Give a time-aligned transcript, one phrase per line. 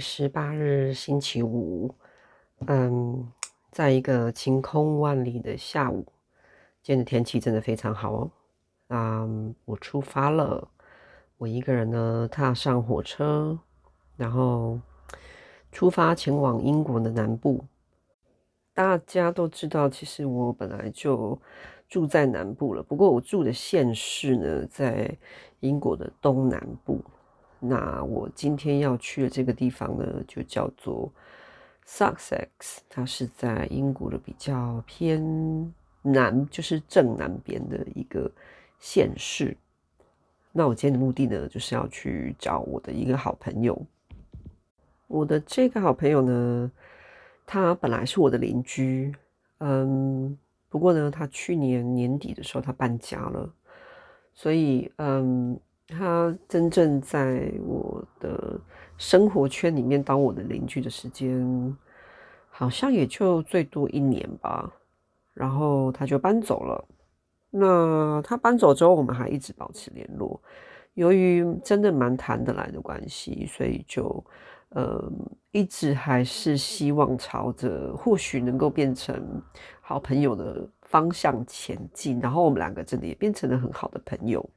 [0.00, 1.94] 十八日星期五，
[2.66, 3.30] 嗯，
[3.70, 6.06] 在一个晴空万里的下午，
[6.82, 8.30] 今天的天气真的非常好哦。
[8.88, 10.66] 嗯，我出发了，
[11.36, 13.58] 我一个人呢踏上火车，
[14.16, 14.80] 然后
[15.70, 17.62] 出发前往英国的南部。
[18.72, 21.38] 大家都知道，其实我本来就
[21.88, 25.14] 住在南部了，不过我住的县市呢在
[25.60, 27.00] 英国的东南部。
[27.62, 31.12] 那我今天要去的这个地方呢，就叫做
[31.86, 38.30] Sussex，它是在英国的比较偏南，就是正南边的一个
[38.78, 39.54] 县市。
[40.52, 43.78] 那我今天的目的呢，就是要去找我的一个好朋友。
[45.06, 46.72] 我的这个好朋友呢，
[47.44, 49.14] 他本来是我的邻居，
[49.58, 50.38] 嗯，
[50.70, 53.52] 不过呢，他去年年底的时候他搬家了，
[54.32, 55.60] 所以嗯。
[55.90, 58.58] 他真正在我的
[58.96, 61.76] 生活圈里面当我的邻居的时间，
[62.48, 64.72] 好像也就最多一年吧。
[65.34, 66.84] 然后他就搬走了。
[67.50, 70.40] 那他搬走之后，我们还一直保持联络。
[70.94, 74.24] 由于真的蛮谈得来的关系，所以就
[74.70, 75.10] 呃
[75.50, 79.42] 一直还是希望朝着或许能够变成
[79.80, 82.20] 好朋友的方向前进。
[82.20, 84.48] 然后我们两个真的也变成了很好的朋友。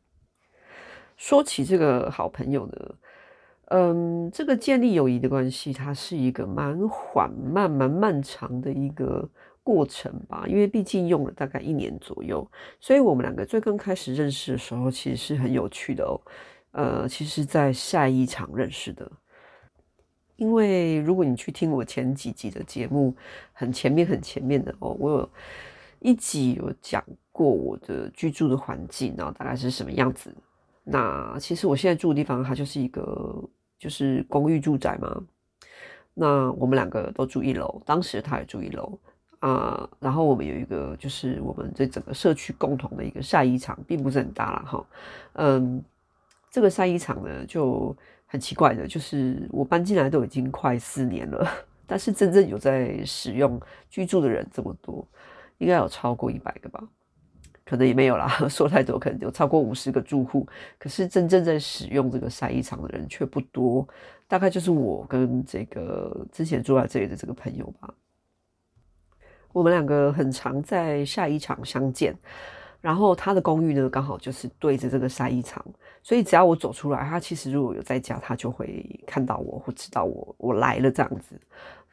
[1.17, 2.95] 说起这个好朋友呢，
[3.66, 9.27] 嗯，这个建立友谊的关系，它是一个蛮缓慢、蛮漫长的一个
[9.64, 10.45] 过程吧。
[10.48, 12.45] 因为毕竟用了大概一年左右，
[12.80, 16.20] 所以我们两个最刚开始认识的时候，其实是很有趣的哦。
[16.71, 19.11] 呃，其实，在晒衣场认识的。
[20.36, 23.16] 因为如果你去听我前几集的节目，
[23.54, 25.30] 很前面、很前面的哦，我有
[25.99, 30.36] 一集有讲过我的居住的环境，然后大概是什么样子。
[30.83, 33.42] 那其实我现在住的地方，它就是一个
[33.80, 35.23] 就是公寓住宅嘛。
[36.14, 38.99] 那我们两个都住一楼，当时他也住一楼
[39.39, 39.89] 啊。
[39.99, 44.86] 然后我们有一个就是我们这整个社区共同的一个晒衣场，并不是很大啦哈。
[45.33, 45.83] 嗯，
[46.52, 47.95] 这个晒衣场呢就
[48.27, 51.48] 很奇怪的，就是我搬进来都已经快四年了，
[51.88, 55.08] 但是真正有在使用居住的人这么多，
[55.58, 56.83] 应该有超过一百个吧。
[57.65, 60.47] 可能也没有啦， 说太多，可能有超过五十个住户，
[60.77, 63.87] 可是真正在使用这个晒衣场的人却不多，
[64.27, 67.93] 大概就是我跟这个之前住在这里的这个朋友吧。
[69.51, 72.15] 我们两个很常在晒衣场相见。
[72.81, 75.65] 然后他的公寓呢，刚好就是对着这个晒衣场，
[76.01, 81.39] 所以只要我走出来，他其实如果有在家，他就会看到我或知道我我来了这样子。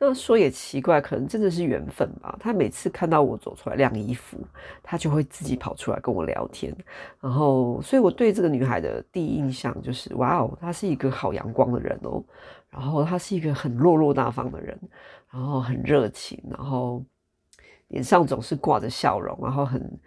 [0.02, 2.34] 那说也奇怪，可能真的是缘分吧。
[2.40, 4.38] 他每次看到我走出来晾衣服，
[4.82, 6.74] 他就会自己跑出来跟我聊天。
[7.20, 12.24] 然后，所以我对这个女孩的第一印象就是，哇哦，她是一个好阳光的人哦。
[12.70, 14.78] 然后她是一个很落落大方的人，
[15.30, 17.04] 然后很热情，然后
[17.88, 20.00] 脸上总是挂着笑容，然后很。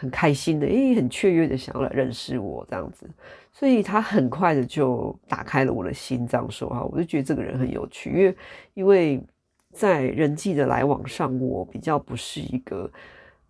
[0.00, 3.04] 很开心的，诶，很雀跃的想要来认识我这样子，
[3.52, 8.36] 所以他很快的就打开了我的心，脏说哈，我就觉得这个人很有趣，因为
[8.74, 9.20] 因为
[9.74, 12.90] 在人际的来往上，我比较不是一个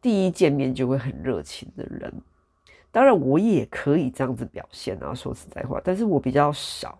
[0.00, 2.12] 第一见面就会很热情的人，
[2.90, 6.98] 当然我也可以这样子表现啊，说实在话，但是我比较少，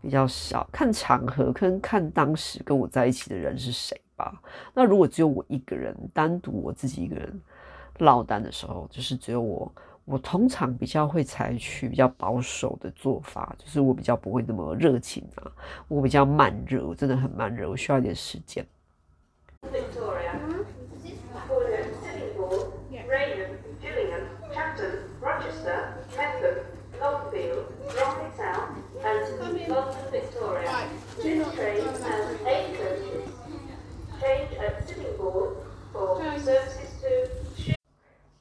[0.00, 4.40] 比较少看场合跟看当时跟我在一起的人是谁吧。
[4.74, 7.40] 那如果只有我一个人，单独我自己一个人。
[7.98, 9.70] 落单的时候，就是只有我。
[10.10, 15.52] 我通常比较会采取比较保守的做法，就是我比较不会那么热情啊，
[15.86, 18.66] 我比较慢热，我真的很慢热，我需要一点时间。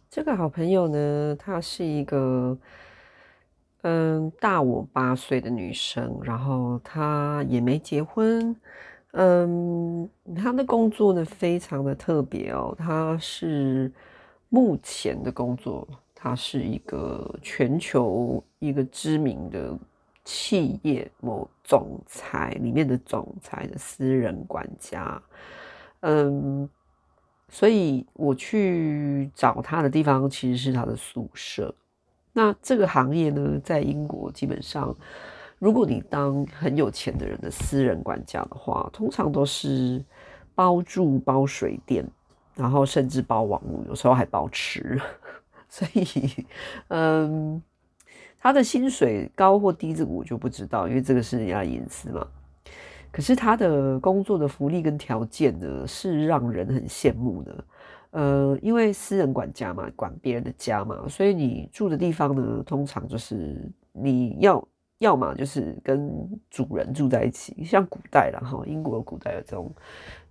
[0.09, 2.57] 这个好朋友呢，她是一个
[3.83, 8.55] 嗯大我八岁的女生，然后她也没结婚，
[9.11, 13.91] 嗯，她的工作呢非常的特别哦，她是
[14.49, 19.77] 目前的工作，她是一个全球一个知名的
[20.25, 25.21] 企业某总裁里面的总裁的私人管家，
[25.99, 26.67] 嗯。
[27.49, 31.73] 所以我去找他的地方其实是他的宿舍。
[32.31, 34.95] 那这个行业呢，在英国基本上，
[35.57, 40.03] 如果你当很有钱的人的私人管家的话，通常都是
[40.53, 42.05] 包住、包水电，
[42.55, 45.01] 然后甚至包网络，有时候还包吃。
[45.67, 46.45] 所以，
[46.89, 47.61] 嗯，
[48.39, 52.25] 他的薪水高或低，这个我就不知道，因为这个是人家的隐私嘛。
[53.11, 57.63] 可是他的工作的福利跟条件呢，是让人很羡慕的。
[58.11, 63.61] 呃，因为私人管家嘛，管别人的家嘛，所以你住的地方呢，通常就是
[63.91, 64.67] 你要
[64.97, 66.11] 要么就是跟
[66.49, 69.71] 主人住在一起，像古代啦哈，英国古代有这种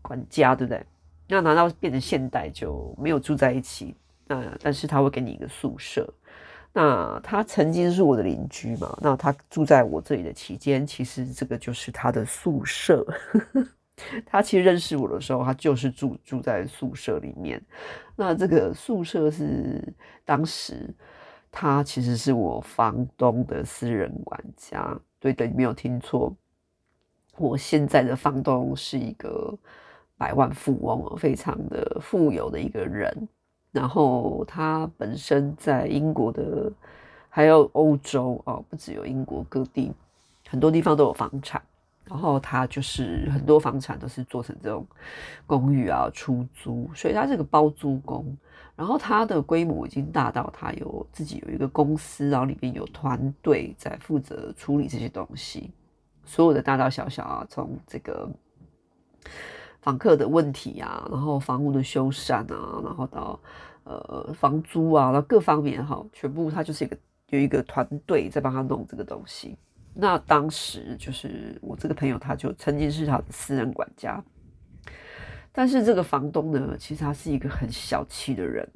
[0.02, 0.84] 管家，对不对？
[1.28, 3.94] 那难道变成现代就没有住在一起？
[4.26, 6.12] 那但是他会给你一个宿舍。
[6.80, 13.04] 那他曾经是我的邻居嘛，那他住在我这里的期间，其实这个就是他的宿舍。
[14.24, 17.60] 他其实认识我的时候，他就是住住在宿舍里面。
[18.14, 19.92] 那这个宿舍是
[20.24, 20.94] 当时
[21.50, 24.96] 他其实是我房东的私人管家。
[25.18, 26.32] 对的，你没有听错，
[27.38, 29.52] 我现在的房东是一个
[30.16, 33.28] 百万富翁，非常的富有的一个人。
[33.72, 36.72] 然后他本身在英国的，
[37.28, 39.92] 还有欧洲哦，不只有英国各地，
[40.48, 41.62] 很多地方都有房产。
[42.04, 44.86] 然后他就是很多房产都是做成这种
[45.46, 48.34] 公寓啊，出租，所以他是个包租公。
[48.74, 55.70] 然后他的规模已经大到他有自己有一个公司，然后里面有团队在负责处理这些东西，
[56.24, 58.26] 所有的大大小小啊，从这个
[59.80, 63.40] 房客的问题啊，然后房屋的修缮啊，然后到
[63.84, 66.96] 呃房租啊，然后各方面哈，全部他就是一个
[67.28, 69.56] 有一个团队在帮他弄这个东西。
[69.94, 74.22] 那当时就是我这个朋友，他就曾经是他的私人管家，
[75.50, 78.68] 但是这个房东呢，其实他是一个很小气的人，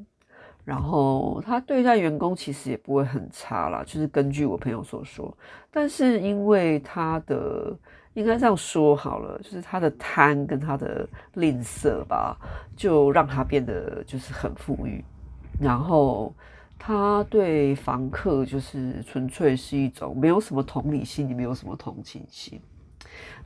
[0.65, 5.37] 然后他对待员工其实也不会很差啦，就是根据我朋友所说，
[5.71, 7.77] 但是因为他的
[8.15, 12.37] 应该这样说好了，就是他的贪跟他的吝啬吧，
[12.77, 15.05] 就让他变得就是很富裕，
[15.61, 16.35] 然后。
[16.85, 22.61] 他对房客就是纯粹是一种没有什么同理心，也没有什么同情心，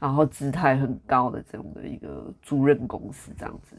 [0.00, 3.76] 然后姿态很高的这种的一个租赁公司这样子。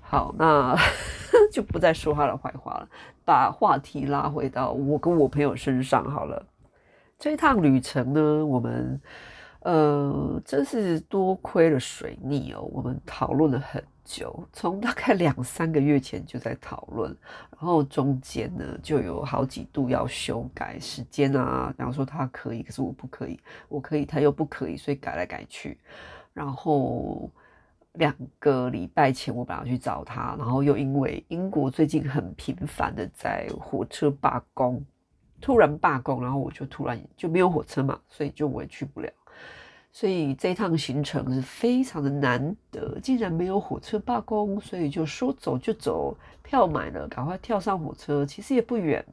[0.00, 0.76] 好，那
[1.52, 2.88] 就不再说他的坏话了，
[3.24, 6.44] 把话题拉回到我跟我朋友身上好了。
[7.16, 9.00] 这一趟旅程呢，我们
[9.60, 13.82] 呃真是多亏了水逆哦，我们讨论了很。
[14.10, 17.14] 久，从大概两三个月前就在讨论，
[17.50, 23.38] 然后中间呢就有好几度要修改时间啊，然后说他可以，可是我不可以，
[23.68, 25.76] 我可以，他又不可以，所以改来改去。
[26.32, 27.30] 然后
[27.92, 34.82] 两个礼拜前我本来去找他，然后又因为英国最近很频繁的在火车罢工，
[35.38, 39.10] 突然罢工，然后我就突然就没有火车嘛，所以就我也去不了。
[39.90, 48.24] 所以这趟行程是非常的难得，竟然没有火车罢工，所以就说走就走，票买了，赶快跳上火车。
[48.24, 49.04] 其实也不远，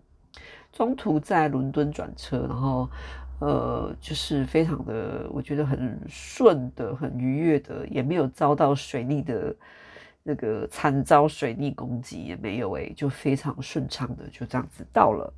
[0.72, 2.88] 中途在伦敦转车，然后
[3.40, 9.56] 呃，就是非常的，我觉得很顺的，很愉悦的，也没有遭到水逆的
[10.22, 15.34] 那个惨遭水逆攻击，也没有诶、欸，就非常顺畅的就这样子到了。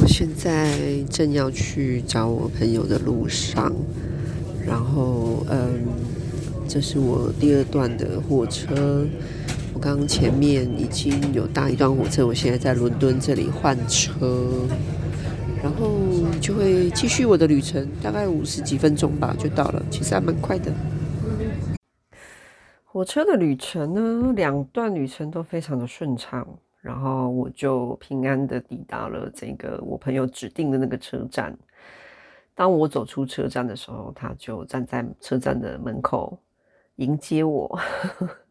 [0.00, 0.76] 我现在
[1.10, 3.72] 正要去找我朋友的路上，
[4.66, 5.84] 然后嗯，
[6.68, 9.06] 这是我第二段的火车。
[9.74, 14.48] 我刚刚前面已经有搭一段火车，我现在在伦敦这里换车。
[15.62, 15.88] 然后
[16.40, 19.80] 就会继续我的旅程，大概五十几分钟吧，就到了。
[19.90, 20.72] 其实还蛮快的。
[22.84, 26.46] 火车的旅程呢，两段旅程都非常的顺畅，
[26.80, 31.56] 然后我就平安的抵达了这个我朋友指定的那个车站。
[32.54, 36.36] 当我走出车站的时候，他就站在车站的门口
[36.96, 37.78] 迎接我，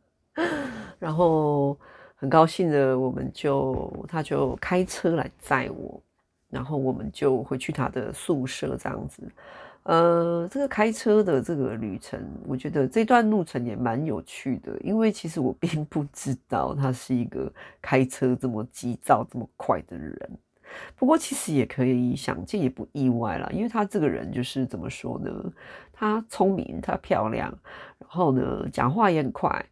[0.97, 1.77] 然后
[2.15, 6.01] 很高兴的，我们就他就开车来载我。
[6.51, 9.23] 然后我们就回去他的宿舍，这样子。
[9.83, 20.15] 呃，这个开车的这个旅程，我觉得这段路程也蛮有趣的，因为其实我并不知道他是一个开车这么急躁、这么快的人。
[20.95, 25.31] 不过其实也可以想见，也不意外啦，因为他这个人就是怎么说呢？
[25.91, 27.49] 他聪明，他漂亮，
[27.97, 29.65] 然后呢，讲话也很快。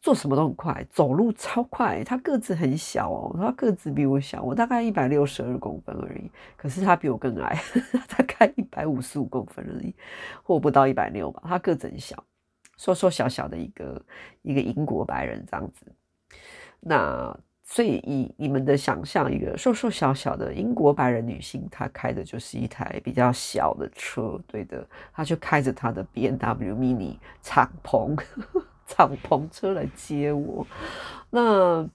[0.00, 2.04] 做什么都很快，走路超快。
[2.04, 6.30] 他个子很小哦，他个子比我小，我大概一百六十二公分而已。
[6.56, 7.60] 可是他比我更矮，
[8.08, 9.94] 大概一百五十五公分而已，
[10.42, 11.42] 或不到一百六吧。
[11.46, 12.22] 他个子很小，
[12.76, 14.02] 瘦瘦小小的一个
[14.42, 15.86] 一个英国白人这样子。
[16.80, 28.16] 那所以以你们的想象，一个瘦瘦小小的英国白人女性，她开的就是一台比较小的车，对的，她就开着她的 BMW Mini 敞篷
[28.88, 30.66] 敞篷车来接我。
[31.30, 31.88] 那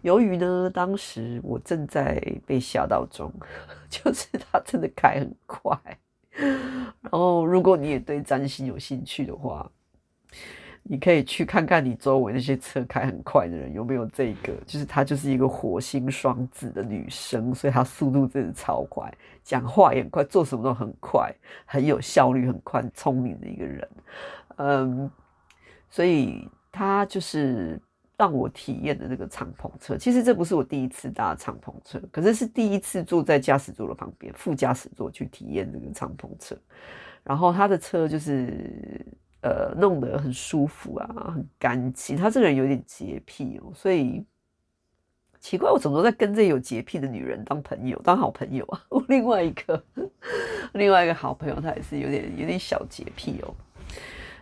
[0.00, 3.30] 由于呢，当时我正在被吓到中，
[3.88, 5.78] 就是他真的开很快。
[7.02, 9.70] 然后，如果你也对占星有兴趣的话，
[10.82, 19.12] 你可以去看看你周围那些车开很快的人有没有这个，就是她就是一个火星双子的女生，所以她速度真的超快，
[19.44, 21.30] 讲话也快，做什么都很快，
[21.66, 23.88] 很有效率，很快，聪明的一个人。
[24.56, 25.10] 嗯，
[25.90, 27.78] 所以他就是
[28.16, 29.96] 让我体验的那个敞篷车。
[29.96, 36.56] 其实这不是我第一次搭敞篷车，可是是第一次坐在驾驶座的旁边，副驾驶座去体验这个敞篷车。
[37.22, 39.04] 然后他的车就是。
[39.42, 42.14] 呃，弄得很舒服啊，很干净。
[42.14, 44.22] 他这个人有点洁癖哦，所以
[45.40, 48.84] 奇怪，我怎么都在跟这有洁癖的女人当朋友，当好朋友啊？
[48.90, 49.82] 我另外一个
[50.74, 53.54] 另外一个好朋友，他也是有点有点小洁癖哦。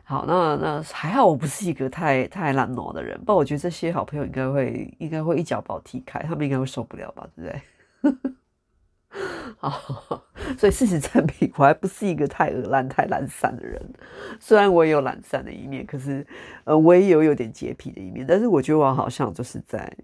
[0.08, 7.44] 好，那那还好，我不是一个太太懒惰的人，不然我觉得这些好朋友应该会应该会一脚把我踢开，他们应该会受不了吧，对
[8.00, 8.32] 不对？
[9.58, 10.24] 好，
[10.56, 13.78] 所以事实证明，我还不是一个太恶烂、太懒散的人。
[14.40, 16.26] 虽然我也有懒散的一面，可是
[16.64, 18.24] 呃，我也有有点洁癖的一面。
[18.26, 19.94] 但是我觉得我好像就是在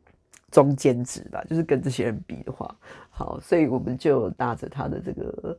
[0.50, 2.76] 中间值吧，就是跟这些人比的话，
[3.08, 5.58] 好，所以我们就搭着他的这个。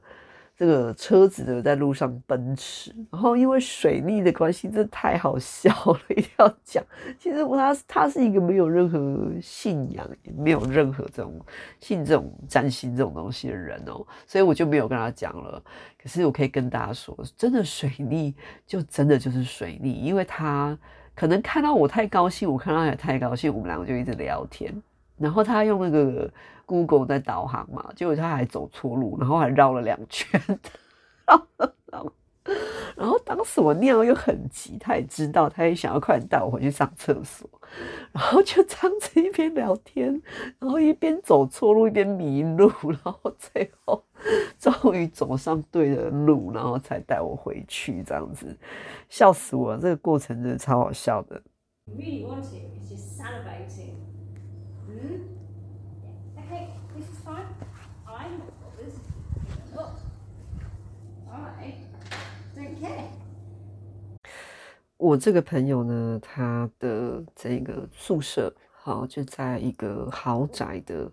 [0.57, 6.81] 这个车子呢，在路上奔驰，然后因为水逆的关系，真的太好笑了， 一定要讲。
[7.19, 11.39] 其实他他是一个没有任何信仰，也没有任何这种
[11.81, 15.61] 信这种占星这种东西的人哦，所以我就没有跟他讲了。
[16.01, 18.33] 可是我可以跟大家说，真的水逆
[18.65, 20.77] 就真的就是水逆，因为他
[21.13, 24.73] 可能看到我太高兴，我看到他也太高兴，我们两个就一直聊天。
[25.17, 26.31] 然后他用那个
[26.65, 30.39] Google 在导航嘛，结果他还走错路，然后还绕了两圈，
[32.95, 37.49] 然后，当时我尿又很急，他也知道，他也想要快点带我回去上厕所，
[38.11, 40.21] 然后就这样子一边聊天，
[40.59, 44.01] 然后一边走错路，一边迷路，然后最后
[44.59, 48.55] 终于走上对的路，然后才带我回去，这样子，
[49.09, 49.79] 笑死我了！
[49.79, 51.41] 这个过程真的超好笑的。
[64.97, 71.11] 我这个朋友呢，他的这个宿舍好就在一个豪宅的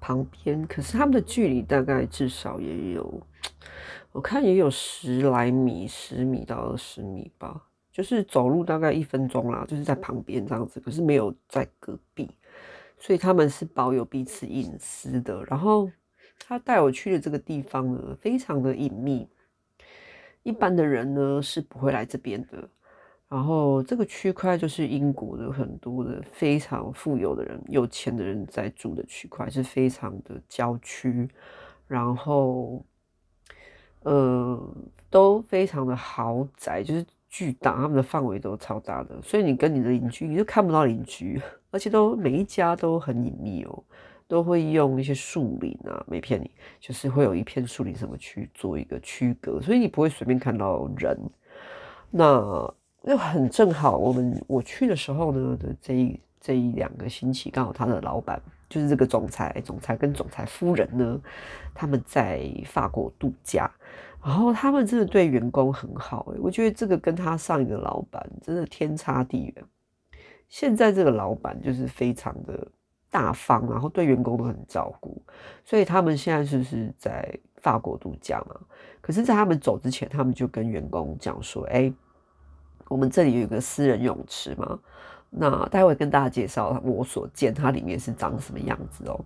[0.00, 3.22] 旁边，可是他们的距离大概至少也有，
[4.10, 12.28] 我看也有十来米，十米到二十米吧，就是走路大概一分钟啦，就是在旁边这样子，可是没有在隔壁。
[12.98, 15.44] 所以他们是保有彼此隐私的。
[15.44, 15.90] 然后
[16.38, 19.28] 他带我去的这个地方呢，非常的隐秘，
[20.42, 22.68] 一般的人呢是不会来这边的。
[23.28, 31.28] 然后这个区块就是英国的很多的非常富有的人、有钱的人在住的区块，是非常的郊区，
[31.86, 32.84] 然后
[34.02, 34.74] 呃
[35.10, 37.06] 都非常的豪宅，就是。
[37.28, 43.84] 巨大，他们的范围都超大的，所以你跟你的邻居，你就看不到邻居，而且都每一家都很隐秘哦，
[44.26, 51.18] 都会用一些树林啊，没骗你，就是会有一片树林什么去做一个区隔，所以你不会随便看到人。
[52.10, 61.20] 那又很正好，我们我去的时候呢的这一这一两个星期，刚好他的老板就是这个总裁，总裁跟总裁夫人呢，
[61.74, 63.70] 他们在法国度假。
[64.28, 69.64] 然后他们真的对员工很好诶，我觉得这个跟他上一个老板真的天差地远。
[70.50, 72.68] 现在这个老板就是非常的
[73.10, 75.22] 大方，然后对员工都很照顾，
[75.64, 77.26] 所以他们现在就是在
[77.62, 78.54] 法国度假嘛。
[79.00, 81.90] 可是，在他们走之前，他们就跟员工讲说：“哎，
[82.88, 84.78] 我们这里有一个私人泳池嘛，
[85.30, 89.18] 那待会跟大家介绍我所见，它里面是长什么样子哦。”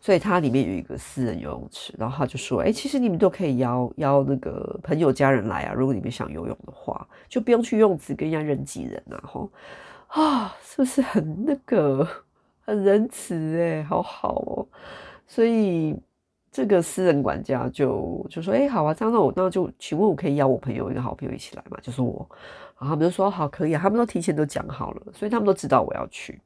[0.00, 9.50] 所以它里面有一个私人游泳池，然后他就说：“哎、其实你们都可以邀邀那个朋友家人来啊，如果你们想游泳的话，就不用去游泳池跟人家人挤人啊。”吼
[10.08, 12.06] 啊，是不是很那个
[12.64, 14.66] 很仁慈哎，好好哦。
[15.26, 15.96] 所以
[16.50, 21.78] 这个私人管家就就说：“哎、好啊，这样那我那就请问我可以邀我朋友一个好朋友一起来嘛？
[21.80, 22.28] 就是我。”
[22.78, 26.40] 然后他们就说：“好，可以啊。”他们都提前都讲好了，所以他们都知道我要去。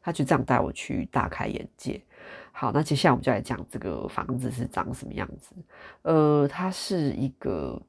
[0.00, 2.00] 他就这样带我去，大开眼界。
[2.52, 5.54] 好，那接下来我们就来讲这个房子是长什么样子。
[6.02, 7.80] 呃，它是一个，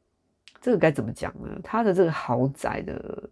[0.59, 1.47] 这个该怎么讲呢？
[1.63, 3.29] 它的这个豪宅的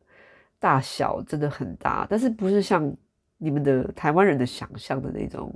[0.59, 2.93] 大小真的很大，但是不是像
[3.39, 5.51] 你们的台湾人的想象的那种，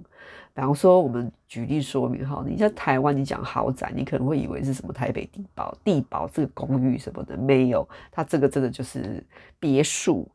[0.56, 9.24] 比方说我们举例说明哈，你在台湾你讲豪宅，你可能会以为是什么台北地堡、地堡这个公寓什么的，没有，它这个真的就是
[9.60, 10.28] 别墅。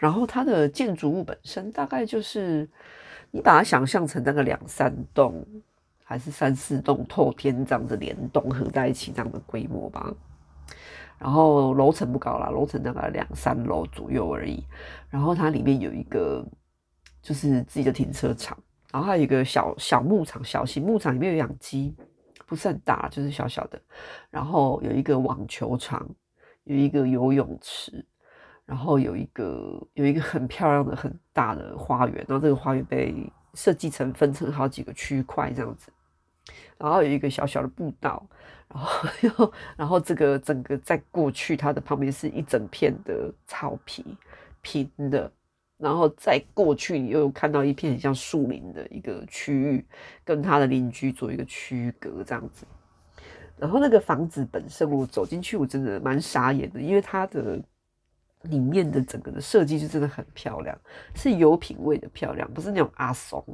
[0.00, 2.66] 然后它的建筑物本身大概就是，
[3.30, 5.46] 你把它想象成那个两三栋
[6.02, 10.10] 还是三四栋透天这样子联栋合在一起这样的规模吧。
[11.18, 14.64] 然后楼层不高啦，楼层大概两三楼左右而已。
[15.10, 16.42] 然后它里面有一个
[17.20, 18.56] 就是自己的停车场，
[18.90, 21.94] 然后还有一个小小牧场，小型牧场里面有养鸡，
[22.46, 23.78] 不是很大，就是小小的。
[24.30, 26.08] 然后有一个网球场，
[26.64, 28.02] 有一个游泳池。
[28.70, 35.90] 然后有一个有一个很漂亮的很大的花园，然后这个花园被设计成分成好几个区块这样子，
[36.78, 38.24] 然后有一个小小的步道，
[38.68, 44.04] 然后 又然后这个整个再过去，它的旁边是一整片的草皮
[44.60, 45.28] 平的，
[45.76, 49.84] 然后再过去你又看到一片很像树林的一个区域，
[50.24, 52.64] 跟它的邻居做一个区隔这样子。
[53.56, 57.60] 然后那个房子本身，我走进去我真的蛮傻眼的，因为它的。
[58.42, 60.78] 里面的整个的设计就真的很漂亮，
[61.14, 63.44] 是有品味的漂亮，不是那种阿怂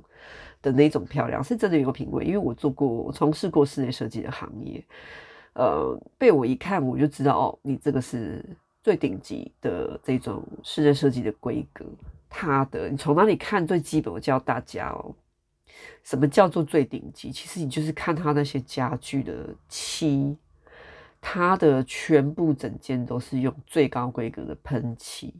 [0.62, 2.24] 的那种漂亮，是真的有品味。
[2.24, 4.84] 因为我做过，我从事过室内设计的行业，
[5.54, 8.44] 呃，被我一看我就知道，哦，你这个是
[8.82, 11.84] 最顶级的这种室内设计的规格。
[12.28, 13.66] 它的，你从哪里看？
[13.66, 15.14] 最基本，我教大家哦，
[16.04, 17.32] 什么叫做最顶级？
[17.32, 20.36] 其实你就是看它那些家具的漆。
[21.28, 25.34] 它的全部整间都是用最高规格的喷漆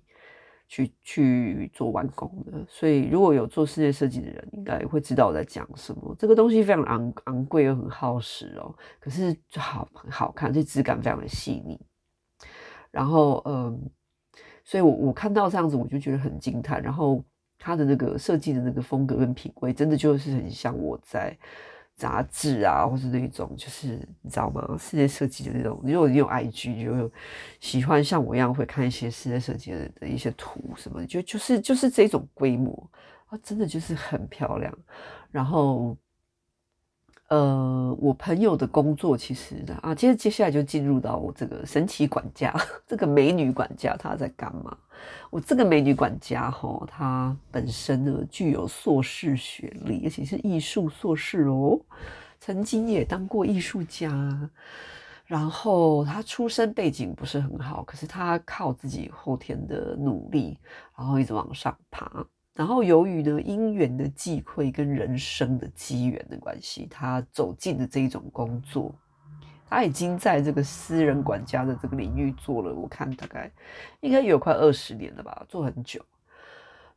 [0.66, 6.12] 去去做完工的，所以如果有做室内设计的人，应该会知道我在讲什么。
[6.18, 11.80] 这个东西非常昂昂贵又很耗时哦，可是好很好看，这质感非常的细腻。
[12.90, 13.80] 然后嗯，
[14.64, 16.82] 所以我我看到这样子，我就觉得很惊叹。
[16.82, 17.24] 然后
[17.60, 21.38] 它的那个设计的那个风格跟品味，真的就是很像我在。
[21.96, 24.76] 杂志啊，或是那种，就是你知道吗？
[24.78, 25.80] 室内设计的那种。
[25.82, 27.10] 如果你有 IG，就有
[27.58, 32.90] 喜欢像我一样会看一些室内设计的的一些图什么，就就是就是这种规模
[33.26, 34.72] 啊，真的就是很漂亮。
[35.30, 35.96] 然后。
[37.28, 42.54] 呃，我朋友的工作其实啊，接接下来就进入到我这个神奇管家，
[42.86, 44.78] 这个美女管家她在干嘛？
[45.30, 51.78] 我这个美女管家哈，她本身呢具有硕士学历，而且是艺术硕士哦，
[52.40, 54.50] 曾经也当过艺术家。
[55.24, 60.56] 然后她出身背景不是很好，可是她靠自己后天的努力，
[60.96, 62.24] 然后一直往上爬。
[62.54, 68.94] 然后由于呢因缘的际会跟人生的机缘的关系，她走进了这一种工作。
[69.68, 73.50] 他已经在这个私人管家的这个领域做了，我看大概
[74.00, 76.04] 应该有快二十年了吧，做很久。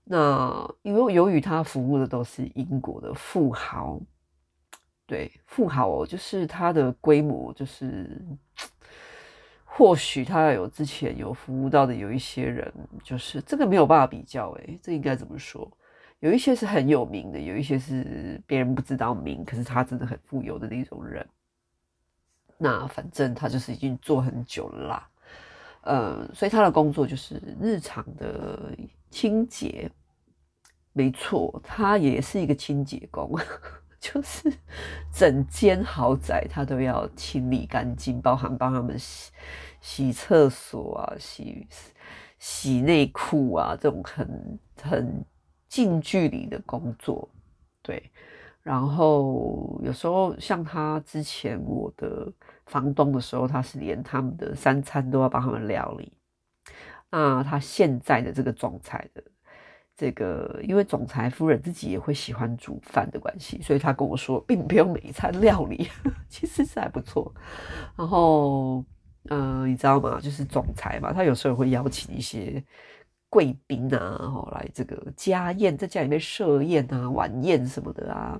[0.03, 3.99] 那因为由于他服务的都是英国的富豪，
[5.05, 8.21] 对，富豪哦，就是他的规模就是。
[9.71, 15.71] 或许他有之前有服务到的有一些人，就是这个没有办法比较诶，这应该怎么说？
[16.19, 21.25] 有一些是很有名的，有一些是别人不知道名，可是他真的很富有的那种人。
[22.59, 25.09] 那反正他就是已经做很久了啦，
[25.81, 28.77] 呃，所以他的工作就是日常的
[29.09, 29.89] 清洁，
[30.93, 33.33] 没错，他也是一个清洁工。
[34.01, 34.49] 就是
[35.13, 39.29] 整间豪宅，他都要清理干净，包含帮他们洗
[39.81, 41.67] 洗厕所啊、洗
[42.37, 45.25] 洗内裤啊，这种很很
[45.67, 47.27] 近距离的工作。
[47.81, 48.09] 对，
[48.69, 52.31] 然后有时候像他之前我的
[52.67, 56.13] 房东的时候，他是连他们的三餐都要帮他们料理。
[57.09, 59.23] 那他现在的这个总裁的。
[59.95, 65.89] 这个因为总裁夫人自己也会喜欢煮饭的关系，所以他跟我说，并不用每一餐料理，
[66.29, 67.33] 其实是还不错。
[67.97, 68.85] 然后，
[69.29, 70.17] 嗯、你知道吗？
[70.21, 72.63] 就是总裁嘛，他有时候会邀请一些
[73.29, 78.39] 贵宾啊，然后来这个家宴，在家里面设宴啊、晚宴什么的啊。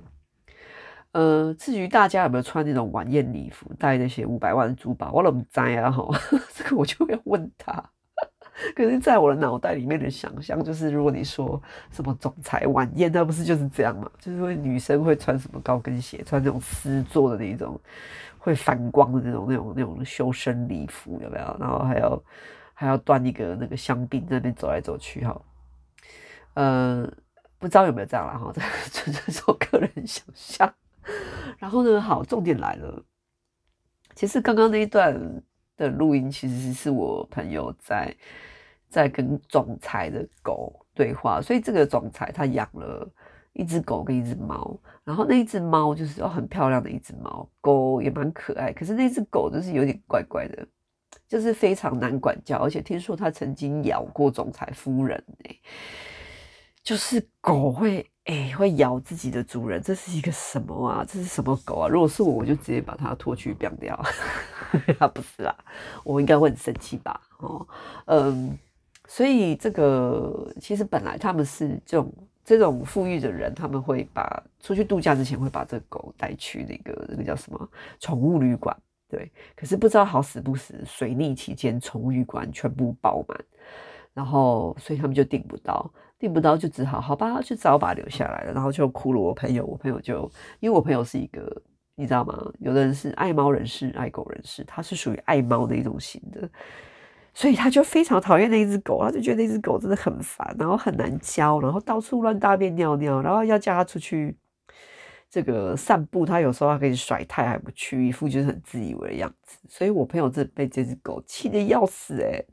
[1.12, 5.90] 呃，至于大家有没有穿那种晚宴礼服，带那些五百万的珠宝，我怎么知啊？
[5.90, 6.08] 哈，
[6.54, 7.82] 这个我就要问他。
[8.76, 14.10] 可是，在我的脑袋里面的想象，就是如果你说什么总裁晚宴，那不是就是这样吗？
[14.18, 17.80] 就是会女生会穿什么高跟鞋，穿那种丝做的那种
[18.38, 21.56] 会反光的那种、那种、那种修身礼服，有没有？
[21.58, 22.22] 然后还要
[22.74, 25.40] 还要端一个那个香槟在那边走来走去，哈。
[26.54, 27.10] 呃，
[27.58, 28.60] 不知道有没有这样啦，哈，这
[28.92, 30.70] 纯粹是我个人想象。
[31.60, 33.04] 然后呢，好，重点来了。
[34.16, 35.14] 其实刚刚那一段
[35.76, 38.12] 的录音，其实是我朋友在。
[38.92, 43.08] 在跟总裁的狗，对话，所以这个总裁他养了
[43.52, 50.66] 一只狗跟一只猫，然后那一只猫就是哦很漂亮的一只猫，狗也蛮可爱，可是那只狗就是有点怪怪的，
[51.28, 55.60] 就是非常难管教，而且听说他曾经咬过总裁夫人欸，
[56.82, 61.04] 就是狗会欸会咬自己的主人，这是一个什么啊？
[61.06, 61.88] 这是什么狗啊？
[61.88, 63.94] 如果是我，我就直接把它拖去变掉。
[64.98, 65.56] 啊不是啦，
[66.04, 67.20] 我应该会很生气吧？
[67.38, 67.66] 哦，
[68.06, 68.58] 嗯。
[69.12, 72.14] 所以这个其实本来他们是这种
[72.44, 78.76] 这种富裕的人，他们会把出去度假之前会把这个狗带去那个那个叫什么宠物旅馆，
[79.08, 79.28] 对。
[79.56, 83.36] 可是不知道好死不死，水逆期间宠物旅馆全部爆满，
[84.12, 88.52] 然后所以他们就订不到，订不到就只好好吧，就只好把它留下来了。
[88.52, 91.62] 然后就哭了我朋友，我朋友就因为我朋友是一个
[91.94, 92.36] 你知道吗？
[92.58, 96.48] 有的人是爱猫人士，爱狗人士，他是属于爱猫的一种型的。
[97.32, 104.36] 所以他就非常讨厌那只狗，他就觉得那只狗真的很烦，然后很难教，然后到处乱大便尿尿，然后要叫他出去
[105.30, 109.58] 这个散步，他有时候还可以甩态还不去，一副就是很自以为的样子。
[109.68, 112.44] 所以我朋友真的被这只狗气得要死诶、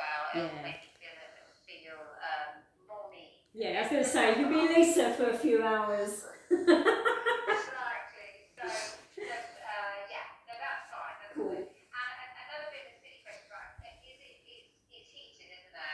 [0.00, 0.22] well.
[0.32, 0.64] It will Yeah.
[0.68, 1.16] make you feel,
[1.68, 2.50] feel um,
[2.88, 3.24] more me.
[3.52, 6.12] Yeah, I was going to say, you be Lisa for a few hours.
[6.20, 6.24] Uh,
[10.10, 10.26] yeah,
[11.34, 11.52] Cool.
[11.52, 11.72] it's,
[15.00, 15.52] heated.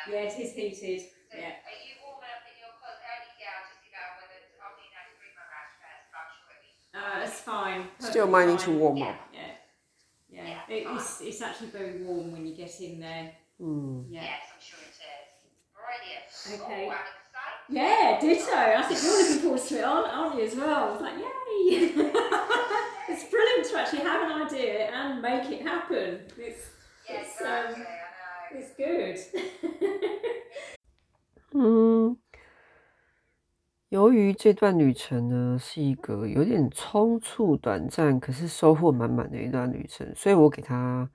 [0.09, 1.01] Yeah, it is heated.
[1.31, 1.51] So Yeah.
[1.67, 2.71] Are you warm enough in your?
[2.73, 4.85] Only yeah, I'll just see about whether I'll to
[5.19, 5.75] bring my rash
[6.95, 7.83] Uh, it's fine.
[7.99, 9.17] Still perfectly to warm up.
[9.33, 9.41] Yeah,
[10.31, 10.47] yeah.
[10.69, 13.33] Yeah, It, it's, it's actually very warm when you get in there.
[13.60, 14.06] Mm.
[14.10, 14.22] Yeah.
[14.24, 15.30] Yes, I'm sure it is.
[15.76, 16.28] Brilliant.
[16.62, 16.88] Okay.
[16.88, 17.70] Oh, I'm excited.
[17.70, 18.58] Yeah, ditto.
[18.58, 20.84] I think you're looking forward to it, aren't, aren't you, as well?
[20.84, 21.94] I was like, yay!
[23.10, 26.22] it's brilliant to actually have an idea and make it happen.
[26.38, 26.70] It's,
[27.08, 27.82] Yeah, it's, exactly.
[27.82, 28.60] um, I know.
[28.60, 29.18] it's good.
[31.54, 32.18] 嗯，
[33.90, 41.10] 由于这段旅程呢是一个有点匆促、短暂，可是收获满满的一段旅程，所以我给它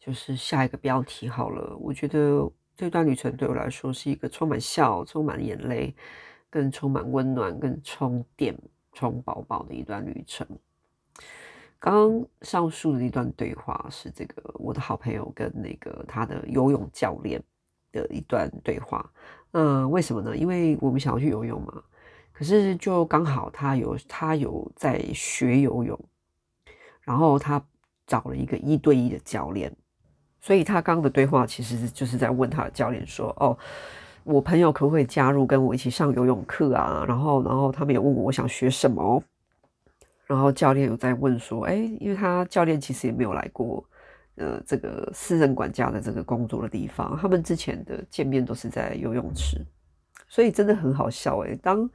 [0.00, 1.76] 就是下一个标题好了。
[1.76, 5.94] 我觉得这段旅程对我来说是一个充满笑、充满眼泪、
[6.48, 8.56] 更充满温暖、更充电、
[8.94, 10.46] 充饱饱的一段旅程。
[11.78, 17.42] 刚刚上述的那段对话是这个我的好朋友跟那个他的游泳教练
[17.92, 19.10] 的一段对话。
[19.52, 20.36] 嗯，为什么呢？
[20.36, 21.82] 因为我们想要去游泳嘛，
[22.32, 25.98] 可是就刚好他有他有在学游泳，
[27.00, 27.62] 然后他
[28.06, 29.74] 找了一个一对一的教练，
[30.40, 33.56] 所以他刚刚的对话其实就是在问他的教练说：“哦，
[34.24, 39.22] 我朋友可不可以加入跟我一起上游泳课啊？”然后，然后他们也问我我想学什么，
[40.26, 43.84] 然后教练有在问说：“哎，因为他教练其实也没有来过。”
[44.36, 49.58] 呃，这个私人管家的这个工作的地方，他们之前的见面都是在游泳池，
[50.28, 51.54] 所以真的很好笑诶。
[51.62, 51.86] 当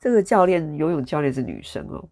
[0.00, 2.04] 这个教练，游泳教练是女生哦，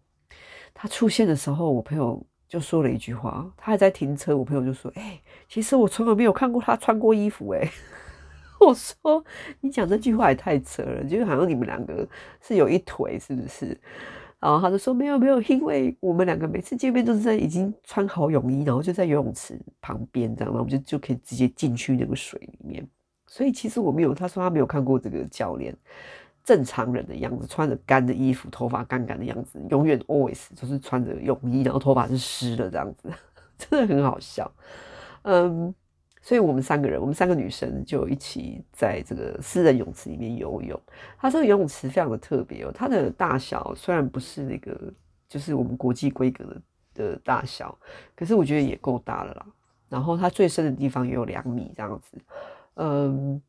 [0.73, 7.67] 她出现的时候，我朋友就说了一句话，他还在停车，我朋友就说：“哎，其实我从来没有看过他穿过衣服。”诶，
[8.61, 9.25] 我说
[9.59, 12.07] ：“你讲这句话也太扯了，就好像你们两个
[12.39, 13.75] 是有一腿，是不是？”
[14.39, 22.87] 然后他就说没有没有，因为我们两个每次见面都是在已经穿好泳衣，然后就在游泳池旁边这样，然后我们就就可以直接进去那个水里面。
[23.25, 25.75] 所以其实我没有，他说他没有看过这个教练
[26.43, 33.09] 正常人的样子，穿着干的衣服，头发干干的样子，永远 always 就是穿着泳衣，然后头发是湿的这样子，
[33.57, 34.51] 真的很好笑。
[35.23, 35.73] 嗯。
[36.25, 40.79] 所以我们三个人，我们三个女生就一起在这个私人泳池里面游泳。
[41.17, 44.73] 它这个游泳池非常的特别哦，它的大小虽然不是那个
[45.27, 46.61] 就是我们国际规格的
[46.93, 47.77] 的大小，
[48.15, 49.45] 可是我觉得也够大了啦。
[49.89, 52.17] 然后它最深的地方也有两米这样子。
[52.75, 53.41] 嗯，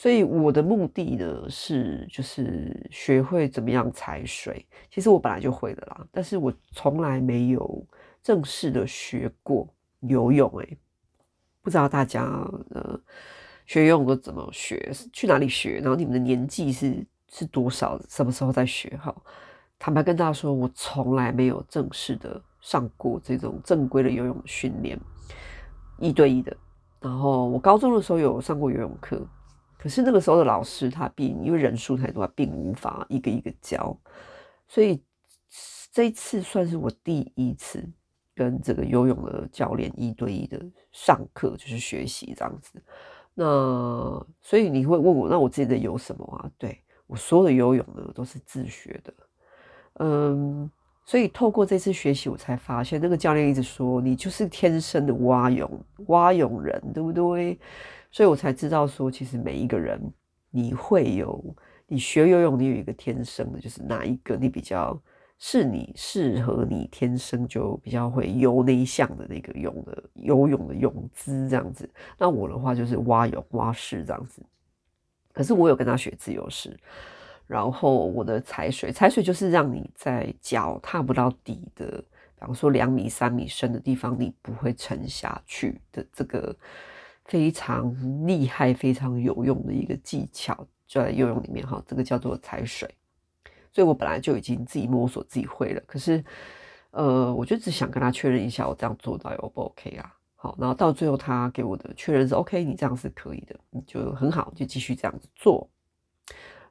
[0.00, 4.66] 所以我的目的呢是就是学会怎么样踩水。
[4.90, 7.86] 其实我本来就会的啦，但是我从来没有
[8.22, 9.68] 正式的学过
[10.00, 10.78] 游泳诶。
[11.60, 12.22] 不知道大家
[12.70, 12.98] 呃
[13.66, 15.80] 学游泳都怎么学，去哪里学？
[15.80, 18.00] 然后你们的年纪是是多少？
[18.08, 18.98] 什么时候在学？
[19.02, 19.22] 好，
[19.78, 24.98] 坦白跟大家说，我从来没有正式的上过这种正规的游泳训练，
[25.98, 26.56] 一对一的。
[27.02, 29.20] 然后我高中的时候有上过游泳课，
[29.80, 33.96] 可是那个时候的老师他并因为人数太多，并无法一个一个教，
[34.68, 35.02] 所以
[35.90, 37.88] 这一次算是我第一次。
[38.32, 40.58] 跟这个游泳的教练一对一的
[40.92, 42.82] 上课，就是学习这样子。
[43.34, 43.44] 那
[44.40, 46.50] 所以你会问我，那我自己在游什么啊？
[46.56, 49.14] 对，我所有的游泳呢都是自学的。
[49.98, 50.70] 嗯，
[51.04, 57.58] 所以透过这次学习，我才发现那个教练一直说你就是天生的蛙泳蛙泳人，对不对？
[58.10, 60.00] 所以我才知道说，其实每一个人
[60.50, 65.00] 你会有，你学游泳，你有一个天生的，就是哪一个你比较
[65.38, 71.88] 是你适合你天生就比较会游那一项的那个泳的游泳的泳姿这样子。
[72.18, 74.42] 那我的话就是蛙泳蛙式这样子。
[75.32, 76.76] 可是我有跟他学自由式，
[77.46, 81.86] 然后我的踩水，踩水就是让你在脚踏不到底的，
[82.34, 86.54] 比方说两米、三米深的地方，你不会沉下去的这个
[87.30, 87.94] 非常
[88.26, 92.92] 厉害、非常有用的一个技巧，就在游泳里面哈，这个叫做踩水。
[93.70, 96.24] 所以我本来就已经自己摸索自己会了，可是
[96.90, 100.12] 呃，我就只想跟他确认一下，我这样做到底 O 不 OK 啊？
[100.34, 105.70] 好，然后到最后他给我的确认是 OK，你这样是可以的，你就很好，就继续这样子做。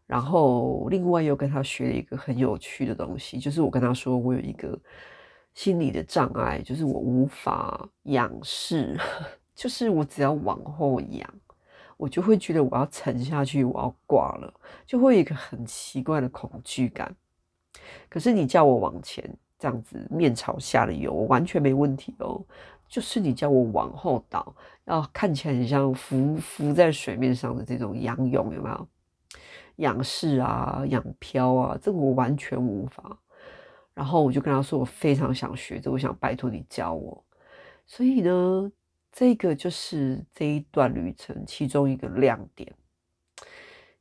[0.05, 4.77] 然后另外又跟他学了一个很有趣的东西，就是我跟他说我有一个
[5.53, 8.99] 心理的障碍，就是我无法仰视，
[9.59, 11.29] 就是我只要往后仰，
[11.97, 14.53] 我就会觉得我要沉下去，我要挂了，
[14.85, 17.13] 就会有一个很奇怪的恐惧感。
[18.07, 19.21] 可是你叫我往前
[19.57, 22.41] 这样子面朝下的游，我完全没问题哦。
[22.87, 28.87] 就是你叫我往后倒，要看起来很像浮浮在水面上的这种仰泳，有没有？
[29.75, 33.19] 仰式啊，仰漂啊，这个我完全无法。
[33.93, 37.21] 然后我就跟他说，我非常想学这，我想拜托你教我。
[37.85, 38.71] 所以呢，
[39.19, 42.73] 这个就是这一段旅程其中一个亮点，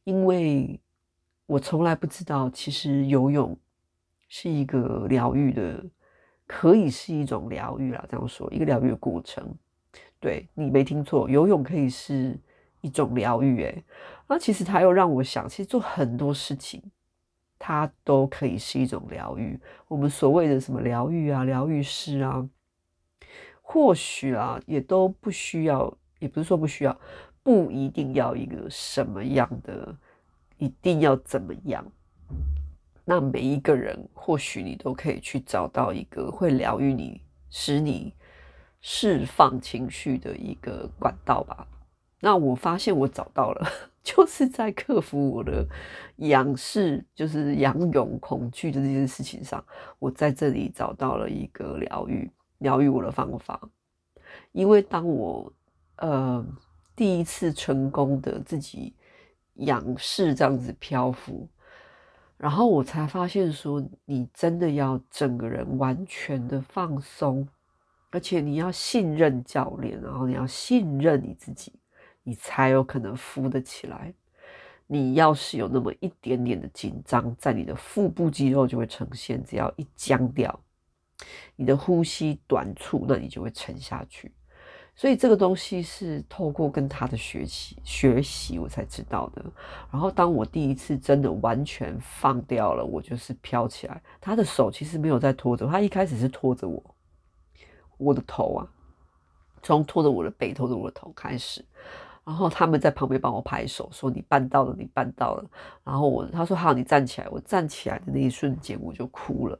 [0.04, 0.78] 因为
[1.46, 3.58] 我从来不知道，其实游泳
[4.28, 5.84] 是一个疗愈的。
[6.46, 9.52] 可以是一种疗愈啦，这样说，一个疗愈的过程。
[10.20, 12.38] 对，你没听错，游泳可以是
[12.80, 13.60] 一种疗愈。
[13.64, 13.84] 诶，
[14.28, 16.80] 那其实它又让我想，其实做很多事情，
[17.58, 19.58] 它都可以是一种疗愈。
[19.88, 22.48] 我们所谓的什么疗愈啊、疗愈师啊，
[23.70, 27.00] 或许啊，也都不需要，也不是说不需要，
[27.42, 29.94] 不一定要一个什么样的，
[30.56, 31.84] 一定要怎么样。
[33.04, 38.14] 那每一个人，或许你都可以去找到一个会疗愈你、使你
[38.80, 41.68] 释放情绪的一个管道吧。
[42.20, 43.68] 那我发现我找到了，
[44.02, 45.66] 就是在克服我的
[46.16, 49.62] 仰视，就是仰泳恐惧的这件事情上，
[49.98, 53.60] 我在这里找到了一个疗愈、疗愈我的方法。
[54.52, 55.52] 因为当我
[55.96, 56.44] 呃
[56.94, 58.94] 第一次成功的自己
[59.54, 61.48] 仰视这样子漂浮。
[62.36, 67.48] 然后我才发现，说你真的要整个人完全的放松，
[68.10, 71.72] 而且你要信任教练，然后你要信任你自己，
[72.22, 74.14] 你才有可能浮得起来。
[74.86, 80.60] 你要是有那么一点点的紧张，在你的腹部肌肉就会呈现，只要一僵掉，
[81.56, 84.32] 你的呼吸短促，那你就会沉下去。
[84.94, 89.44] 所以这个东西是透过跟他的学习学习，我才知道的。
[89.92, 94.02] 然后当我第一次真的完全放掉了，我就是飘起来。
[94.20, 96.82] 他的手其实没有在拖着，他一开始是拖着我，
[97.96, 98.66] 我的头啊，
[99.62, 101.64] 从拖着我的背、拖着我的头开始。
[102.24, 105.44] 然后他们在旁边帮我拍手，说你办到了，你办到了。
[105.84, 107.28] 然后我他说好，你站起来。
[107.30, 109.58] 我站起来的那一瞬间，我就哭了，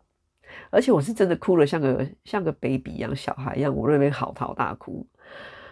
[0.71, 5.07] 而且我是真的哭了，像个像个 baby 一样，小孩一样，我那边嚎啕大哭。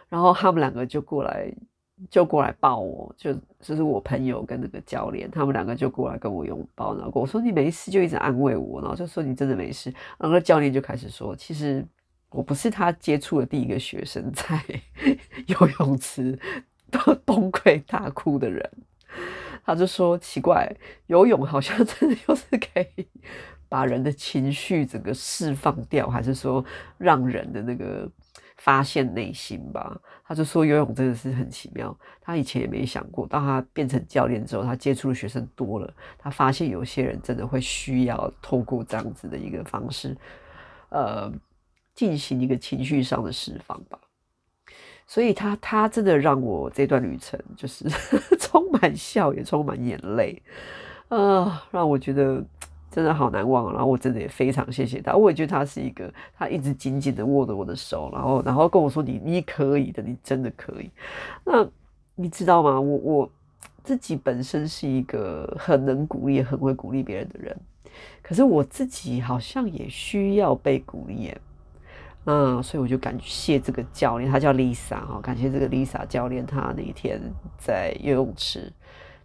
[0.08, 1.52] 然后他们两个就过来，
[2.08, 9.92] 就过来抱我，就就是我朋友跟那个教练，他们两个就过来跟我拥抱，然后我说你没事，就一直安慰我，然后就说你真的没事。
[10.18, 11.84] 然后教练就开始说，其实
[12.30, 14.62] 我不是他接触的第一个学生，在
[15.46, 16.38] 游泳池
[16.90, 18.70] 都崩溃大哭的人。
[19.64, 20.72] 他就说奇怪，
[21.06, 23.08] 游泳好像真的就是可以
[23.68, 26.64] 把人的情绪整个释放掉，还是说
[26.98, 28.10] 让人的那个。
[28.58, 31.94] 发现内心吧，他就说游泳真的是很奇妙。
[32.22, 40.16] 他以前也没想过，当他变成教练之后，他接触的学生多了，他发现有些人真的会需要透过这样子的一个方式，
[40.88, 41.30] 呃，
[41.94, 44.00] 进行一个情绪上的释放吧。
[45.06, 47.86] 所以他他真的让我这段旅程就是
[48.40, 50.42] 充满笑，也充满眼泪，
[51.08, 52.42] 啊、呃，让我觉得。
[52.90, 55.14] 真的好难忘，然后我真的也非常谢谢他。
[55.14, 60.90] 我也觉得他是一个，他一直紧紧的握着我的手，然后然后跟我说：“你你可以的，你真的可以。”
[61.44, 61.66] 那
[62.14, 62.80] 你知道吗？
[62.80, 63.30] 我我
[63.84, 67.54] 自己本身是一个很能鼓励、很会鼓励别人的人，
[68.22, 71.34] 可是我自己好像也需要被鼓励
[72.24, 72.62] 那。
[72.62, 77.20] 所以我就感谢这个教练，他叫 Lisa 哈，感谢这个 Lisa 教练，他那一天
[77.58, 78.72] 在游泳池，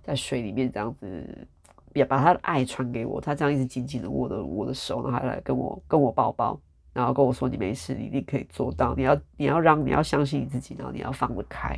[0.03, 1.47] 在水里面这样子。
[1.93, 6.59] 也把他的爱传给我，他这样一直紧紧的握着我的手，然后来跟我跟我抱抱。
[6.93, 8.93] 然后跟我说你没事，你一定可以做到。
[8.95, 11.73] 你要你要让你要相信你自己，然后你要放得开。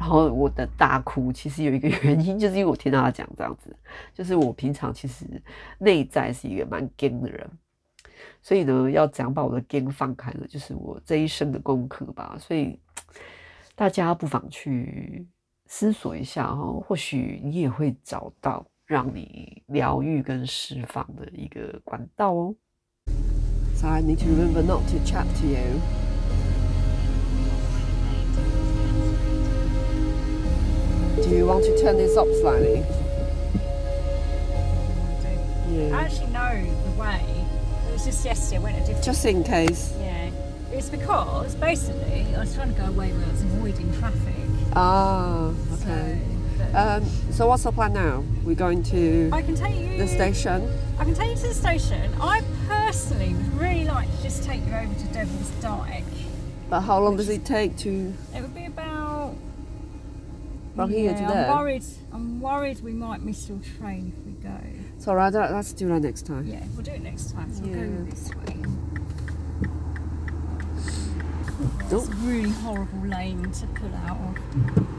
[0.00, 3.72] 然后我的大哭其实有一个 原因，就是因为我听到他讲这样子，
[4.12, 5.24] 就是我平常其实
[5.78, 7.48] 内在是一个蛮硬的人，
[8.42, 10.44] 所以呢，要怎样把我的硬放开呢？
[10.48, 12.36] 就是我这一生的功课吧。
[12.36, 12.76] 所以
[13.76, 15.24] 大家不妨去
[15.66, 22.55] 思索一下哦，或许你也会找到让你疗愈跟释放的一个管道哦。
[23.75, 25.81] So I need to remember not to chat to you.
[31.23, 32.83] Do you want to turn this up slightly?
[35.69, 35.95] Yeah.
[35.95, 37.21] I actually know the way.
[37.87, 38.57] It was just yesterday.
[38.57, 39.03] I went a different.
[39.03, 39.93] Just in case.
[39.99, 40.29] Yeah.
[40.71, 44.33] It's because basically I was trying to go away where I was avoiding traffic.
[44.75, 46.19] Ah, okay.
[46.19, 46.36] So,
[46.74, 48.24] um, so what's the plan now?
[48.44, 49.96] We're going to I can take you.
[49.98, 50.70] the station.
[50.98, 52.10] I can take you to the station.
[52.20, 56.04] I personally would really like to just take you over to Devil's Dyke.
[56.68, 59.34] But how long does it take to It would be about.
[60.76, 61.50] from here to there?
[61.50, 61.84] I'm worried.
[62.12, 64.54] I'm worried we might miss your train if we go.
[64.96, 66.46] It's alright, that- let's do that next time.
[66.46, 67.52] Yeah, we'll do it next time.
[67.54, 68.56] So we'll go this way.
[71.90, 74.97] It's a really horrible lane to pull out of.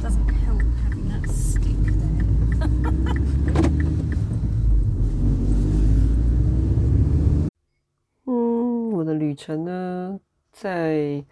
[8.24, 10.18] 嗯，我的旅程呢，
[10.52, 11.24] 在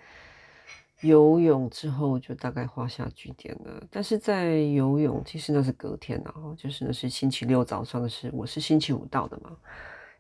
[1.00, 3.82] 游泳之后就大概画下句点了。
[3.90, 8.30] 但是在游泳，其实那是隔天然啊，就是那是星期六早上的事。
[8.34, 9.56] 我是星期五到的嘛，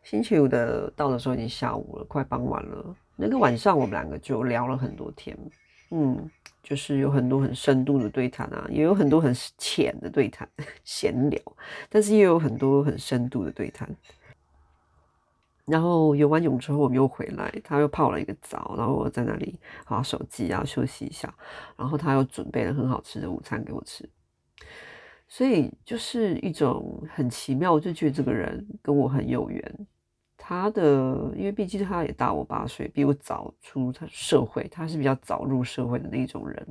[0.02, 2.96] 星期五的到的时候已经下午了，快傍晚了。
[3.16, 5.36] 那个晚上我们两个就聊了很多天，
[5.90, 6.30] 嗯，
[6.68, 10.46] 就是有很多很深度的对谈啊，也有很多很浅的对谈，
[10.84, 11.40] 闲聊，
[11.88, 13.88] 但是也有很多很深度的对谈。
[15.64, 21.34] 然后游完泳之后，我们又回来，他又泡了一个澡，然后我在那里滑手机啊，休息一下。
[21.74, 24.06] 然后他又准备了很好吃的午餐给我吃，
[25.26, 29.86] 所以就是一种很奇妙，我就觉得这个人跟我很有缘。
[30.48, 36.66] 他的，因为毕竟他也大我八岁，比我早出他社会，他是比较早入社会的那种人，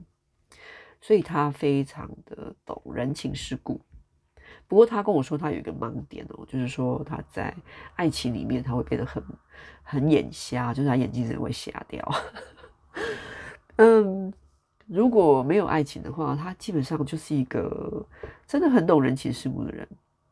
[0.99, 3.79] 所以他非常的懂人情世故。
[4.67, 7.55] 不过他跟我说，他有一个盲点哦，就是说他在
[7.95, 9.23] 爱情里面他会变得很
[9.83, 12.03] 很眼瞎，就是他眼睛真的会瞎掉。
[13.77, 14.33] 嗯，
[14.87, 18.03] 如果没有爱情的话，他基本上就是一个
[18.47, 19.87] 真的很懂人情世故的人。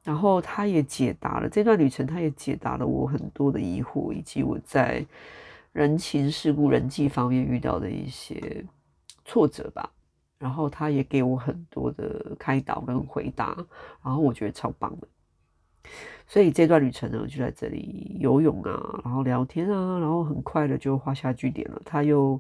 [0.06, 5.04] 然后他也解答了这段旅程，他也解答了我很多的疑惑，以及我在
[5.74, 8.64] 人情世故、人际方面遇到的一些
[9.26, 9.92] 挫折吧。
[10.38, 13.58] 然后他也给我很多的开导跟回答，
[14.04, 15.08] 然后我觉得超棒的。
[16.28, 21.82] 所以这段旅程呢，就在这里游泳啊，然后聊天啊，然后很快的就画下句点了。
[21.84, 22.40] 他又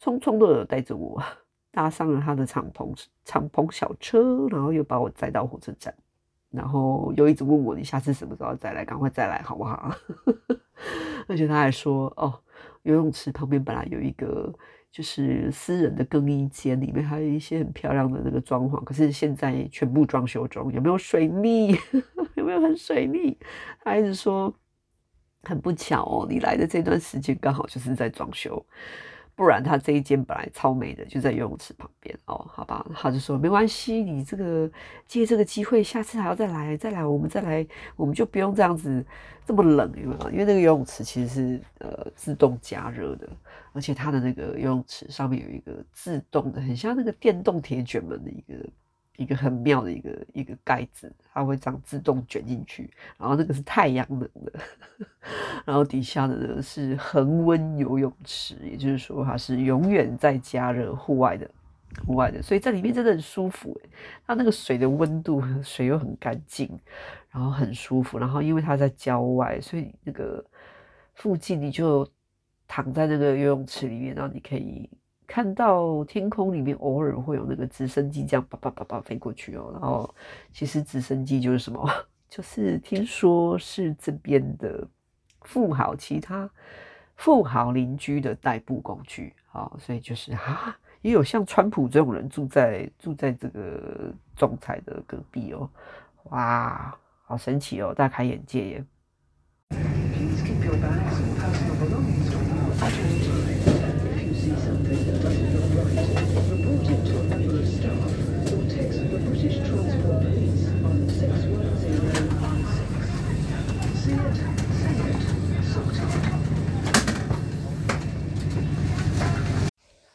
[0.00, 1.20] 匆匆的带着我
[1.72, 5.92] 搭上了他的敞篷敞篷小车，然后又把我载到火车站。
[6.54, 8.84] 然后又一直问我，你下次什么时候再来？
[8.84, 9.92] 赶快再来好不好？
[11.26, 12.32] 而且他还说，哦，
[12.82, 14.52] 游泳池旁边本来有一个
[14.90, 21.76] 就是私人的更衣间，里面还有一些很漂亮的那个装潢，可是现在全部装修中，有没有水逆？
[22.36, 23.36] 有没有很水逆？
[23.82, 24.54] 他一直说
[25.42, 28.64] 很不巧哦，你来的这段时间刚好就是在装修。
[29.36, 34.70] 不然他这一间本来超美的，就在游泳池旁边哦，好吧，他就说没关系，你这个
[35.06, 37.66] 借这个机会，下次还要再来，再来，我们再来，
[37.96, 39.04] 我们就不用这样子
[39.44, 39.92] 这么冷，
[40.32, 43.28] 因为那个游泳池其实是呃自动加热的，
[43.72, 48.54] 而且它的那个游泳池上面有一个自动的，很像那个电动铁卷门的一个。
[49.16, 54.52] 一个很妙的一个一个盖子，它会这样自动卷进去，然后那个是太阳能的，
[55.64, 61.48] 然后底下的呢是恒温游泳池，也就是说它是永远在加热，户外的，
[62.06, 63.88] 户外的，所以在里面真的很舒服诶，
[64.26, 66.68] 它那个水的温度， 水又很干净，
[67.30, 70.44] 然后很舒服，然后因为它在郊外，所以那个
[71.14, 72.08] 附近你就
[72.66, 74.90] 躺在那个游泳池里面，然后你可以。
[75.26, 80.14] 看到天空里面偶尔会有那个直升机这样叭叭叭叭飞过去哦，然后
[80.52, 81.90] 其实直升机就是什么，
[82.28, 84.86] 就是听说是这边的
[85.42, 86.48] 富豪其他
[87.16, 95.68] 富豪邻居的代步工具啊，所以就是 啊，也有像川普这种人住在住在这个总裁的隔壁哦，
[96.24, 98.84] 哇，好神奇哦，大开眼界耶。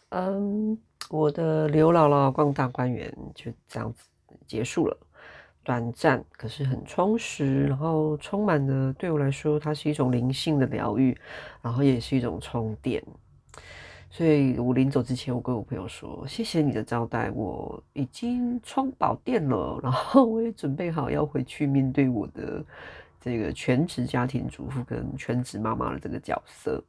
[0.10, 0.78] 嗯，
[1.10, 4.04] 我的刘姥姥逛大观园就这样子
[4.48, 4.98] 结束了，
[5.64, 11.16] 短暂可是很充实，然后充满了对我来说，它是一种灵性的疗愈，
[11.62, 13.04] 然后也是一种充电。
[14.10, 22.66] 所以我临走之前，我跟我朋友说：“谢谢你的招待，我已经充饱电了，然后我也准备好要回去面对我的
[23.22, 26.84] 这个全职家庭主妇跟全职妈妈的这个角色。”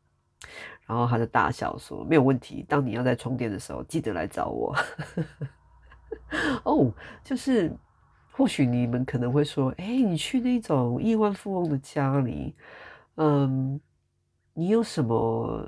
[0.90, 4.74] 然后他就大笑说：“没有问题，当你要在充电的时候，记得来找我。”
[6.64, 7.72] 哦，就是
[8.32, 12.56] 或许你们可能会说：“哎，你去那种亿万富翁的家里，
[13.14, 13.80] 嗯，
[14.54, 15.64] 你有什么？”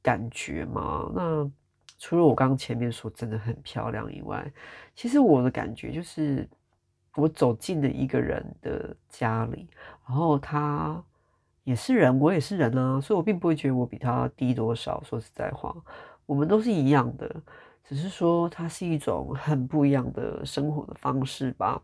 [0.00, 1.50] 感觉吗，那
[1.98, 4.50] 除了我刚刚前面说真的很漂亮以外，
[4.94, 6.48] 其实我的感觉就是，
[7.14, 9.68] 我走进了一个人的家里，
[10.06, 11.02] 然后他
[11.68, 15.02] 也是人，我也是人啊，所以我并不会觉得我比他低多少。
[15.04, 15.76] 说实在话，
[16.24, 17.30] 我们都是一样的，
[17.84, 21.78] 只是说它是一种很不一样的生活的方式吧。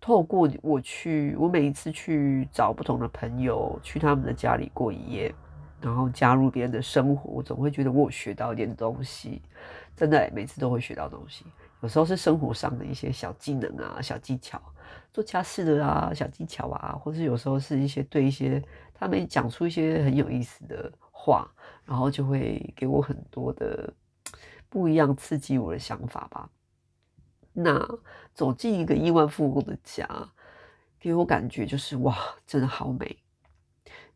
[0.00, 5.32] 透过我去，我每一次去找不同的朋友，去他们的家里过一夜。
[5.80, 9.40] 然后加入别人的生活，我总会觉得我学到一点东西，
[9.94, 11.44] 真的，每次都会学到东西。
[11.80, 14.60] 有时候是生活上的一些小技能啊、小技巧，
[15.12, 18.62] 做家事的啊、小技巧啊，或是有时候是一些对一些
[18.92, 21.50] 他们讲出一些很有意思的话，
[21.84, 23.92] 然后就会给我很多的
[24.68, 26.50] 不一样，刺激我的想法吧。
[27.52, 27.88] 那
[28.34, 30.08] 走进一个亿万富翁的家，
[30.98, 32.16] 给我感觉就是哇，
[32.46, 33.16] 真的好美。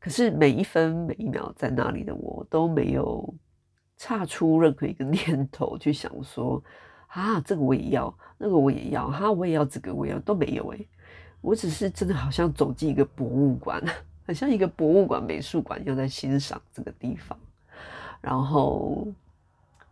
[0.00, 3.34] 可是每一分每一秒在那里的我都没有
[3.96, 6.62] 岔出任何一个 念头去想说
[7.08, 10.86] 啊，这个我也要，那个我也要，哈，我也要这个，我也要，都没有诶。
[11.40, 13.82] 我只是真的好像走进一个博物馆，
[14.26, 17.38] 很像一个博物馆、美术馆一样在欣赏这个地方，
[18.20, 19.06] 然后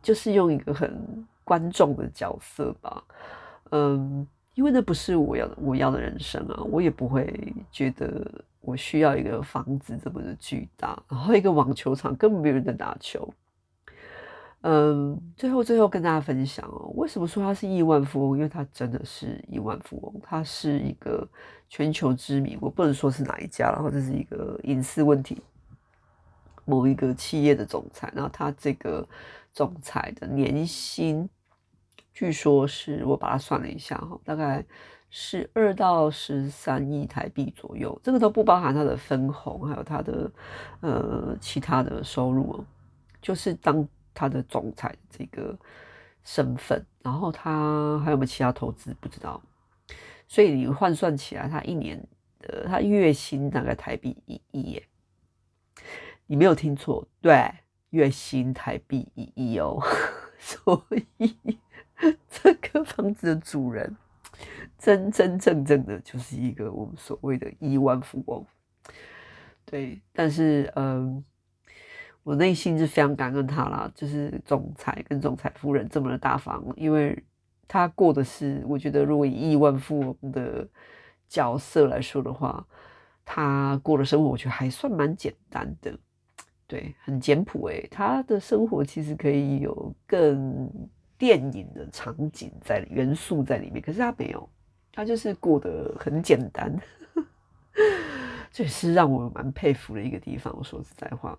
[0.03, 3.03] 就是用一个很观众的角色吧，
[3.71, 8.45] 嗯，因为那不是我要的，我要的人生啊，我也不会觉得。
[8.67, 13.33] 我需要一个房子这么的巨大，然后一个网球场根本没有人在打球。
[14.69, 18.37] 嗯，最后最后跟大家分享哦，为什么说他是亿万富翁？
[18.37, 21.25] 因为他真的是亿万富翁，他是一个
[21.69, 25.41] 全球知名，我不能说是哪一家，然后这是一个隐私问题。
[26.65, 29.09] 某一个企业的总裁，然后他这个
[29.53, 31.29] 总裁的年薪，
[32.13, 34.65] 据说是我把它算了一下哈，大概。
[35.09, 40.31] 十二到十三亿台币左右，这个都不包含他的分红，还有他的
[40.81, 42.65] 呃其他的收入哦。
[43.23, 43.87] 就是当
[44.17, 45.57] 他的总裁这个
[46.25, 49.41] 身份，然后他还有没有其他投资不知道。
[50.27, 52.03] 所以你换算起来，他一年
[52.41, 54.83] 的他月薪大概台币一亿耶。
[56.27, 57.49] 你没有听错，对，
[57.91, 59.81] 月薪台币一亿哦。
[60.41, 60.87] 所
[61.19, 61.39] 以
[62.31, 63.97] 这个房子的主人。
[64.79, 68.45] 真真正正的就是一个我们所谓的亿万富翁，
[69.65, 71.25] 对，但是嗯，
[72.27, 77.17] 我内心是非常感恩他啦，就是总裁跟总裁夫人这么的大方，因为
[77.69, 80.67] 他过的是，我觉得如果以亿万富翁的
[81.29, 82.67] 角色来说的话，
[83.25, 85.97] 他过的生活我觉得还算蛮简单的，
[86.67, 90.69] 对，很简朴诶，他的生活其实可以有更
[91.17, 94.51] 电影的场景在元素在里面，可是他没有。
[94.93, 96.77] 他就是过得很简单，
[98.51, 100.53] 这也是让我蛮佩服的一个地方。
[100.59, 101.39] 我说实在话，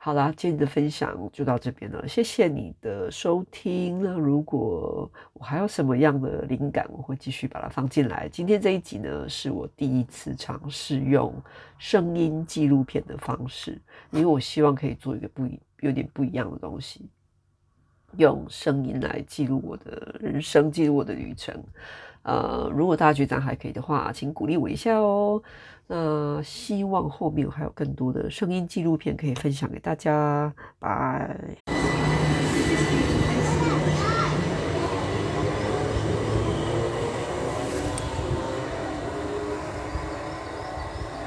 [0.00, 4.00] 好啦，今天的分享就到这边了，谢谢你的收听。
[4.00, 8.28] 那如果我还有什么样的灵感，我会继续把它放进来。
[8.28, 11.34] 今天这一集呢，是我第一次尝试用
[11.78, 13.76] 声音纪录片的方式，
[14.12, 17.10] 因为我希望可以做一个不一有点不一样的东西，
[18.16, 21.60] 用声音来记录我的人生，记录我的旅程。
[22.28, 25.42] 呃，如果大家觉得还可以的话，请鼓励我一下哦。
[25.86, 30.52] 那希望后面还有更多的声音纪录片可以分享给大家。
[30.78, 31.77] 拜。